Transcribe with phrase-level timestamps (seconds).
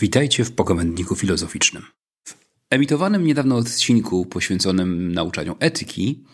[0.00, 1.82] Witajcie w pogawędniku filozoficznym.
[2.24, 2.34] W
[2.70, 6.24] emitowanym niedawno odcinku poświęconym nauczaniu etyki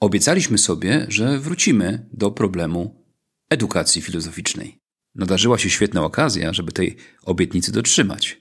[0.00, 3.04] obiecaliśmy sobie, że wrócimy do problemu
[3.50, 4.78] edukacji filozoficznej.
[5.14, 8.40] Nadarzyła się świetna okazja, żeby tej obietnicy dotrzymać.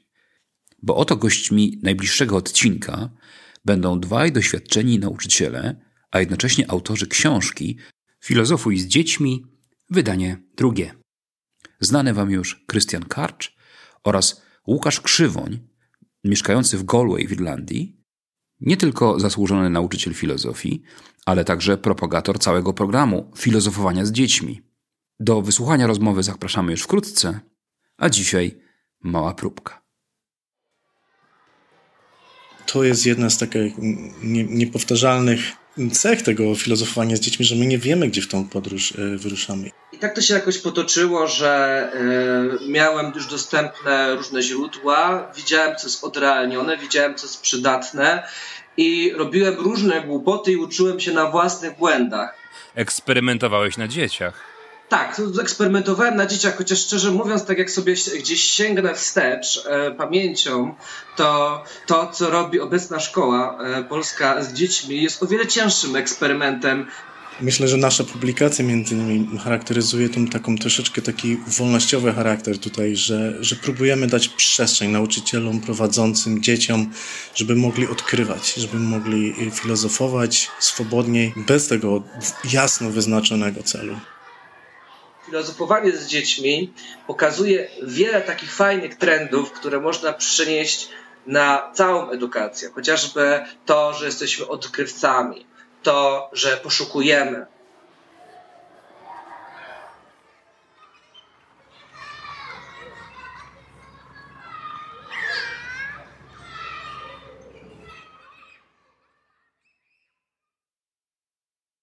[0.82, 3.10] Bo oto gośćmi najbliższego odcinka
[3.66, 5.82] będą dwaj doświadczeni nauczyciele,
[6.12, 7.78] a jednocześnie autorzy książki
[8.24, 9.46] Filozofuj z dziećmi,
[9.90, 10.94] wydanie drugie.
[11.80, 13.56] Znany wam już Krystian Karcz
[14.04, 15.60] oraz Łukasz Krzywoń,
[16.24, 18.04] mieszkający w Galway w Irlandii,
[18.62, 20.82] nie tylko zasłużony nauczyciel filozofii,
[21.26, 24.62] ale także propagator całego programu filozofowania z dziećmi.
[25.20, 27.40] Do wysłuchania rozmowy zapraszamy już wkrótce,
[27.98, 28.62] a dzisiaj
[29.02, 29.83] mała próbka.
[32.74, 33.74] To jest jedna z takich
[34.50, 35.40] niepowtarzalnych
[35.92, 39.70] cech tego filozofowania z dziećmi, że my nie wiemy, gdzie w tą podróż e, wyruszamy.
[39.92, 41.92] I tak to się jakoś potoczyło, że
[42.66, 48.24] y, miałem już dostępne różne źródła, widziałem, co jest odrealnione, widziałem, co jest przydatne
[48.78, 52.36] i robiłem różne głupoty i uczyłem się na własnych błędach.
[52.76, 54.53] Eksperymentowałeś na dzieciach.
[54.94, 60.76] Tak, eksperymentowałem na dzieciach, chociaż szczerze mówiąc, tak jak sobie gdzieś sięgnę wstecz e, pamięcią,
[61.16, 66.86] to to, co robi obecna szkoła e, polska z dziećmi, jest o wiele cięższym eksperymentem.
[67.42, 73.44] Myślę, że nasza publikacja między innymi charakteryzuje tą taką troszeczkę taki wolnościowy charakter tutaj, że,
[73.44, 76.92] że próbujemy dać przestrzeń nauczycielom, prowadzącym, dzieciom,
[77.36, 82.04] żeby mogli odkrywać, żeby mogli filozofować swobodniej, bez tego
[82.54, 83.96] jasno wyznaczonego celu
[85.34, 86.74] filozofowanie z dziećmi
[87.08, 90.90] pokazuje wiele takich fajnych trendów, które można przenieść
[91.28, 92.70] na całą edukację.
[92.76, 95.46] Chociażby to, że jesteśmy odkrywcami,
[95.84, 97.46] to, że poszukujemy,